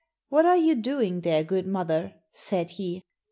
[0.29, 3.03] "What are you doing there, good mother?" said he.